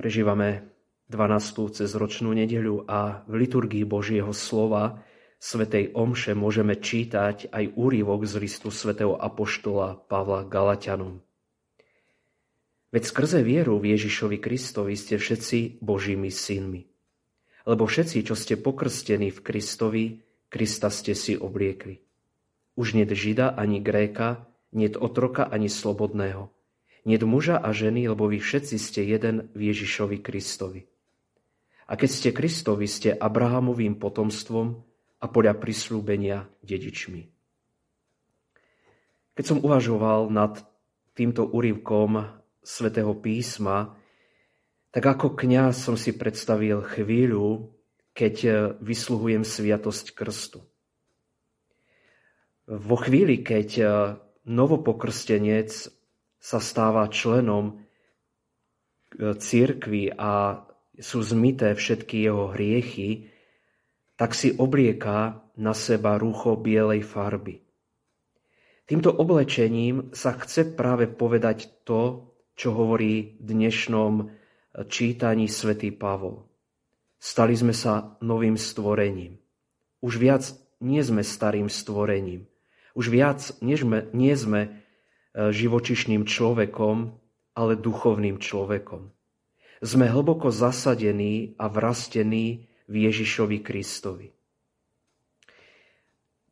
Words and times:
Prežívame 0.00 0.64
12. 1.12 1.76
cez 1.76 1.92
ročnú 1.92 2.32
nedeľu 2.32 2.88
a 2.88 3.20
v 3.28 3.44
liturgii 3.44 3.84
Božieho 3.84 4.32
slova 4.32 5.04
Svetej 5.36 5.92
Omše 5.92 6.32
môžeme 6.32 6.80
čítať 6.80 7.52
aj 7.52 7.76
úrivok 7.76 8.24
z 8.24 8.40
listu 8.40 8.72
svätého 8.72 9.12
Apoštola 9.12 10.00
Pavla 10.08 10.48
Galatianom. 10.48 11.20
Veď 12.96 13.12
skrze 13.12 13.44
vieru 13.44 13.76
v 13.76 13.92
Ježišovi 13.92 14.40
Kristovi 14.40 14.96
ste 14.96 15.20
všetci 15.20 15.84
Božími 15.84 16.32
synmi. 16.32 16.88
Lebo 17.68 17.84
všetci, 17.84 18.24
čo 18.24 18.32
ste 18.32 18.56
pokrstení 18.56 19.28
v 19.28 19.40
Kristovi, 19.44 20.04
Krista 20.48 20.88
ste 20.88 21.12
si 21.12 21.36
obliekli. 21.36 22.00
Už 22.72 22.96
niet 22.96 23.12
Žida 23.12 23.52
ani 23.52 23.84
Gréka, 23.84 24.48
niet 24.72 24.96
otroka 24.96 25.44
ani 25.44 25.68
slobodného. 25.68 26.48
Niet 27.04 27.22
muža 27.24 27.56
a 27.56 27.72
ženy, 27.72 28.12
lebo 28.12 28.28
vy 28.28 28.38
všetci 28.40 28.76
ste 28.76 29.00
jeden 29.08 29.48
v 29.56 29.72
Ježišovi 29.72 30.20
Kristovi. 30.20 30.84
A 31.88 31.96
keď 31.96 32.10
ste 32.12 32.30
Kristovi, 32.36 32.84
ste 32.86 33.10
Abrahamovým 33.16 33.96
potomstvom 33.96 34.78
a 35.20 35.26
podľa 35.26 35.56
prislúbenia 35.58 36.46
dedičmi. 36.62 37.26
Keď 39.34 39.44
som 39.44 39.58
uvažoval 39.64 40.28
nad 40.28 40.60
týmto 41.16 41.48
úrivkom 41.48 42.28
svätého 42.60 43.16
písma, 43.16 43.96
tak 44.92 45.06
ako 45.06 45.34
kňaz 45.34 45.88
som 45.88 45.96
si 45.96 46.12
predstavil 46.12 46.84
chvíľu, 46.84 47.72
keď 48.12 48.36
vysluhujem 48.84 49.46
sviatosť 49.46 50.12
krstu. 50.12 50.60
Vo 52.68 52.96
chvíli, 53.00 53.40
keď 53.40 53.68
novopokrstenec 54.44 55.70
sa 56.40 56.58
stáva 56.58 57.06
členom 57.12 57.84
církvy 59.20 60.16
a 60.16 60.64
sú 60.96 61.20
zmité 61.20 61.76
všetky 61.76 62.24
jeho 62.24 62.50
hriechy, 62.56 63.28
tak 64.16 64.36
si 64.36 64.52
oblieká 64.52 65.44
na 65.56 65.72
seba 65.72 66.20
rúcho 66.20 66.56
bielej 66.56 67.04
farby. 67.04 67.64
Týmto 68.84 69.14
oblečením 69.14 70.10
sa 70.10 70.34
chce 70.34 70.74
práve 70.74 71.06
povedať 71.06 71.86
to, 71.86 72.34
čo 72.58 72.74
hovorí 72.74 73.38
v 73.38 73.44
dnešnom 73.46 74.28
čítaní 74.90 75.46
svätý 75.46 75.94
Pavol. 75.94 76.44
Stali 77.20 77.54
sme 77.54 77.72
sa 77.76 78.16
novým 78.24 78.56
stvorením. 78.56 79.38
Už 80.00 80.16
viac 80.16 80.52
nie 80.80 81.00
sme 81.04 81.20
starým 81.20 81.68
stvorením. 81.68 82.48
Už 82.96 83.12
viac 83.12 83.40
nie 83.60 83.76
sme, 83.76 84.08
nie 84.16 84.34
sme 84.34 84.60
e, 84.64 84.68
živočišným 85.34 86.26
človekom, 86.26 87.14
ale 87.54 87.72
duchovným 87.78 88.38
človekom. 88.42 89.10
Sme 89.80 90.06
hlboko 90.10 90.52
zasadení 90.52 91.56
a 91.56 91.70
vrastení 91.72 92.68
v 92.90 92.94
Ježišovi 93.08 93.58
Kristovi. 93.64 94.28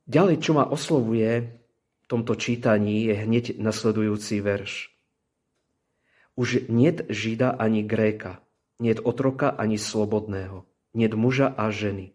Ďalej, 0.08 0.36
čo 0.40 0.56
ma 0.56 0.64
oslovuje 0.64 1.30
v 1.44 2.04
tomto 2.08 2.32
čítaní, 2.38 3.12
je 3.12 3.14
hneď 3.20 3.44
nasledujúci 3.60 4.40
verš. 4.40 4.88
Už 6.38 6.70
niet 6.72 7.04
Žida 7.12 7.52
ani 7.58 7.84
Gréka, 7.84 8.40
niet 8.80 9.02
otroka 9.02 9.52
ani 9.52 9.76
slobodného, 9.76 10.64
niet 10.94 11.12
muža 11.12 11.52
a 11.52 11.68
ženy, 11.68 12.14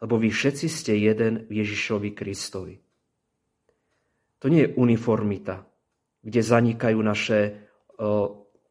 lebo 0.00 0.16
vy 0.16 0.30
všetci 0.32 0.66
ste 0.70 0.96
jeden 0.96 1.44
v 1.50 1.60
Ježišovi 1.60 2.14
Kristovi. 2.16 2.80
To 4.40 4.48
nie 4.48 4.64
je 4.64 4.72
uniformita, 4.78 5.68
kde 6.24 6.40
zanikajú 6.40 6.98
naše 7.04 7.68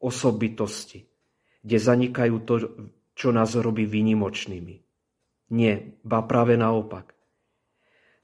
osobitosti, 0.02 1.06
kde 1.62 1.78
zanikajú 1.78 2.36
to, 2.42 2.54
čo 3.14 3.30
nás 3.30 3.54
robí 3.54 3.86
výnimočnými. 3.86 4.74
Nie, 5.54 5.94
ba 6.02 6.26
práve 6.26 6.58
naopak. 6.58 7.14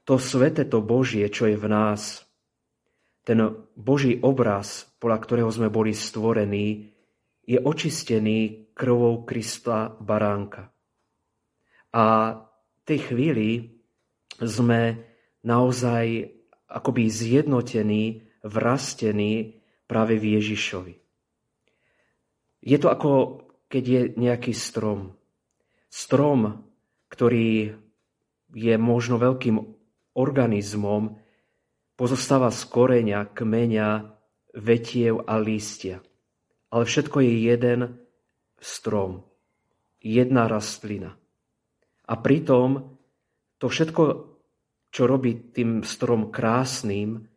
To 0.03 0.19
svete, 0.19 0.67
to 0.67 0.83
Božie, 0.83 1.31
čo 1.31 1.47
je 1.47 1.55
v 1.55 1.67
nás, 1.71 2.27
ten 3.21 3.37
Boží 3.77 4.17
obraz, 4.19 4.89
podľa 4.97 5.17
ktorého 5.21 5.51
sme 5.53 5.69
boli 5.69 5.93
stvorení, 5.93 6.89
je 7.45 7.57
očistený 7.61 8.69
krvou 8.73 9.23
Krista 9.23 9.93
baránka. 10.01 10.73
A 11.93 12.33
v 12.81 12.81
tej 12.83 12.99
chvíli 13.13 13.49
sme 14.41 15.05
naozaj 15.45 16.33
akoby 16.65 17.03
zjednotení, 17.11 18.30
vrastení 18.43 19.61
práve 19.85 20.17
v 20.17 20.37
Ježišovi. 20.39 20.93
Je 22.61 22.77
to 22.77 22.87
ako 22.93 23.41
keď 23.71 23.83
je 23.87 24.01
nejaký 24.19 24.51
strom. 24.51 25.15
Strom, 25.87 26.67
ktorý 27.07 27.71
je 28.51 28.75
možno 28.75 29.15
veľkým 29.15 29.55
organizmom, 30.19 31.15
pozostáva 31.95 32.51
z 32.51 32.61
koreňa, 32.67 33.31
kmeňa, 33.31 33.89
vetiev 34.59 35.23
a 35.23 35.39
lístia. 35.39 36.03
Ale 36.71 36.83
všetko 36.83 37.23
je 37.23 37.33
jeden 37.47 37.79
strom, 38.59 39.23
jedna 40.03 40.51
rastlina. 40.51 41.15
A 42.11 42.13
pritom 42.19 42.99
to 43.55 43.71
všetko, 43.71 44.03
čo 44.91 45.03
robí 45.07 45.55
tým 45.55 45.87
strom 45.87 46.27
krásnym, 46.27 47.30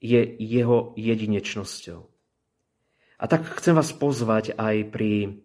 je 0.00 0.20
jeho 0.40 0.96
jedinečnosťou. 0.96 2.00
A 3.20 3.24
tak 3.28 3.44
chcem 3.60 3.76
vás 3.76 3.92
pozvať 3.92 4.56
aj 4.56 4.88
pri 4.88 5.44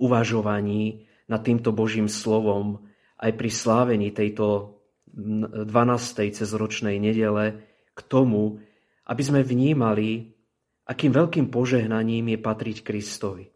uvažovaní 0.00 1.04
nad 1.28 1.44
týmto 1.44 1.70
Božím 1.76 2.08
slovom, 2.08 2.88
aj 3.20 3.36
pri 3.36 3.50
slávení 3.52 4.08
tejto 4.10 4.80
12. 5.12 5.68
cezročnej 6.32 6.96
nedele 6.96 7.60
k 7.92 8.00
tomu, 8.08 8.64
aby 9.04 9.22
sme 9.22 9.44
vnímali, 9.44 10.32
akým 10.88 11.12
veľkým 11.12 11.52
požehnaním 11.52 12.32
je 12.32 12.38
patriť 12.40 12.76
Kristovi. 12.80 13.52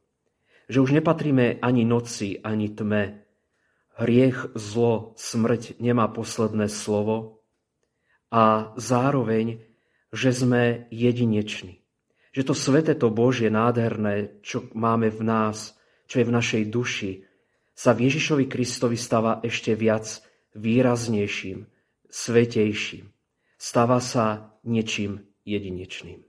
Že 0.68 0.78
už 0.84 0.90
nepatríme 1.00 1.64
ani 1.64 1.88
noci, 1.88 2.36
ani 2.44 2.68
tme. 2.68 3.24
Hriech, 3.96 4.52
zlo, 4.52 5.16
smrť 5.16 5.80
nemá 5.80 6.12
posledné 6.12 6.68
slovo 6.68 7.40
a 8.28 8.76
zároveň, 8.76 9.64
že 10.16 10.32
sme 10.32 10.88
jedineční 10.88 11.86
že 12.36 12.44
to 12.44 12.52
sveté, 12.52 12.92
to 12.92 13.08
Božie, 13.08 13.48
nádherné, 13.48 14.44
čo 14.44 14.68
máme 14.76 15.08
v 15.08 15.24
nás, 15.24 15.72
čo 16.04 16.20
je 16.20 16.28
v 16.28 16.36
našej 16.36 16.62
duši, 16.68 17.24
sa 17.72 17.96
v 17.96 18.12
Ježišovi 18.12 18.44
Kristovi 18.44 19.00
stáva 19.00 19.40
ešte 19.40 19.72
viac 19.72 20.20
výraznejším, 20.52 21.64
svetejším. 22.12 23.08
Stáva 23.56 24.04
sa 24.04 24.52
niečím 24.68 25.24
jedinečným. 25.48 26.25